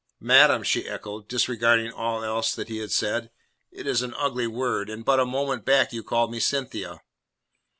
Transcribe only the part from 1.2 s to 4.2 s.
disregarding all else that he had said. "It is an